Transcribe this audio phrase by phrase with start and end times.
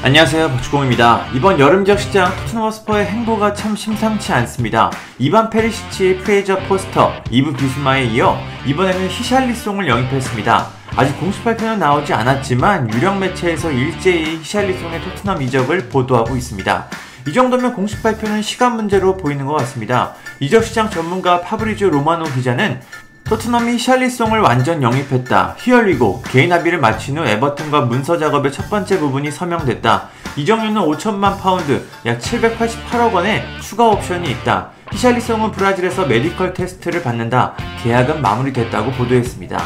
[0.00, 1.26] 안녕하세요 박주공입니다.
[1.34, 4.92] 이번 여름 이적 시장 토트넘 홋스퍼의 행보가 참 심상치 않습니다.
[5.18, 10.66] 이반 페리시치, 프레이저 포스터, 이브 비수마에 이어 이번에는 히샬리송을 영입했습니다.
[10.94, 16.86] 아직 공식 발표는 나오지 않았지만 유력 매체에서 일제히 히샬리송의 토트넘 이적을 보도하고 있습니다.
[17.26, 20.14] 이 정도면 공식 발표는 시간 문제로 보이는 것 같습니다.
[20.38, 22.80] 이적 시장 전문가 파브리조 로마노 기자는
[23.28, 25.56] 토트넘이 히샬리송을 완전 영입했다.
[25.58, 30.08] here we go 개인 합의를 마친 후 에버튼과 문서 작업의 첫 번째 부분이 서명됐다.
[30.36, 34.70] 이적료는 5천만 파운드, 약 788억 원에 추가 옵션이 있다.
[34.92, 37.54] 히샬리송은 브라질에서 medical test를 받는다.
[37.82, 39.62] 계약은 마무리됐다고 보도했습니다.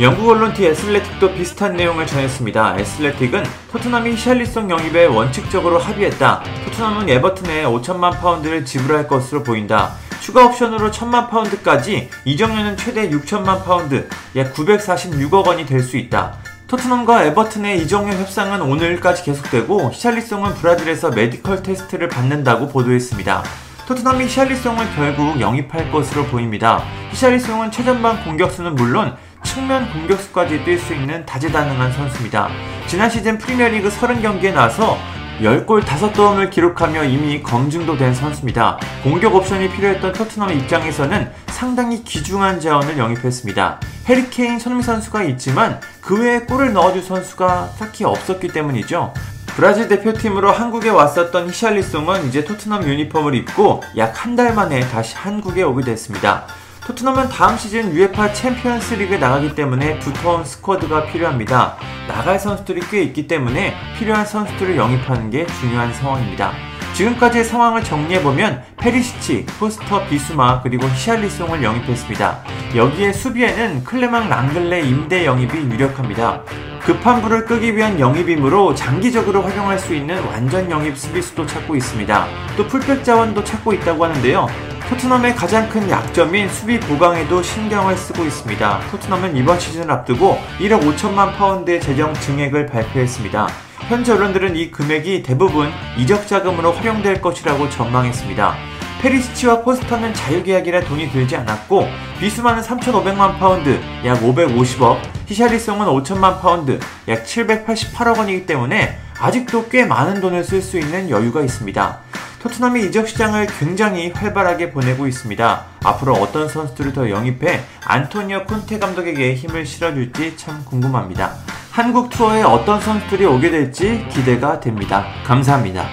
[0.00, 2.78] 영국 언론 디 애슬레틱도 비슷한 내용을 전했습니다.
[2.80, 6.42] 애슬레틱은 토트넘이 히샬리송 영입에 원칙적으로 합의했다.
[6.64, 9.92] 토트넘은 에버튼에 5천만 파운드를 지불할 것으로 보인다.
[10.24, 16.38] 추가 옵션으로 1000만 파운드까지 이적료는 최대 6천만 파운드, 약 946억 원이 될 수 있다.
[16.66, 23.44] 토트넘과 에버튼의 이적료 협상은 오늘까지 계속되고 히샬리송은 브라질에서 medical test를 받는다고 보도했습니다.
[23.86, 26.82] 토트넘이 히샬리송을 결국 영입할 것으로 보입니다.
[27.10, 32.48] 히샬리송은 최전방 공격수는 물론 측면 공격수까지 뛸 수 있는 다재다능한 선수입니다.
[32.86, 34.96] 지난 시즌 프리미어리그 30경기에 나서
[35.40, 38.78] 10골 5도움을 기록하며 이미 검증도 된 선수입니다.
[39.02, 43.80] 공격 옵션이 필요했던 토트넘 입장에서는 상당히 귀중한 자원을 영입했습니다.
[44.06, 49.12] 해리 케인 손흥민 선수가 있지만 그 외에 골을 넣어줄 선수가 딱히 없었기 때문이죠.
[49.56, 55.62] 브라질 대표팀으로 한국에 왔었던 히샬리송은 이제 토트넘 유니폼을 입고 약 한 달 만에 다시 한국에
[55.62, 56.46] 오게 됐습니다.
[56.86, 61.76] 토트넘은 다음 시즌 UEFA 챔피언스 리그에 나가기 때문에 두터운 squad가 필요합니다.
[62.06, 66.52] 나갈 선수들이 꽤 있기 때문에 필요한 선수들을 영입하는 게 중요한 상황입니다.
[66.92, 72.44] 지금까지의 상황을 정리해보면 페리시치, 포스터, 비수마 그리고 히샬리송을 영입했습니다.
[72.76, 76.42] 여기에 수비에는 클레망 랑글레 임대 영입이 유력합니다.
[76.82, 82.26] 급한 불을 끄기 위한 영입이므로 장기적으로 활용할 수 있는 완전 영입 수비수도 찾고 있습니다.
[82.58, 84.73] 또 풀백 자원도 찾고 있다고 하는데요.
[84.88, 88.80] 토트넘의 가장 큰 약점인 수비 보강에도 신경을 쓰고 있습니다.
[88.90, 93.48] 토트넘은 이번 시즌을 앞두고 1억 5천만 파운드의 재정 증액을 발표했습니다.
[93.88, 98.54] 현재 언론들은 이 금액이 대부분 이적 자금으로 활용될 것이라고 전망했습니다.
[99.00, 101.86] 페리시치와 포스터는 자유계약이라 돈이 들지 않았고
[102.20, 106.78] 비수마는 3,500만 파운드, 약 550억, 히샬리송은 5천만 파운드,
[107.08, 112.00] 약 788억 원이기 때문에 아직도 꽤 많은 돈을 쓸 수 있는 여유가 있습니다.
[112.44, 115.64] 토트넘이 이적 시장을 굉장히 활발하게 보내고 있습니다.
[115.82, 121.36] 앞으로 어떤 선수들을 더 영입해 안토니오 콘테 감독에게 힘을 실어줄지 참 궁금합니다.
[121.70, 125.06] 한국 투어에 어떤 선수들이 오게 될지 기대가 됩니다.
[125.24, 125.88] 감사합니다.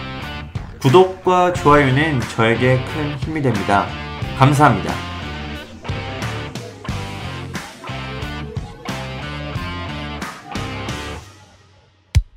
[0.82, 3.88] 구독과 좋아요는 저에게 큰 힘이 됩니다.
[4.38, 5.11] 감사합니다.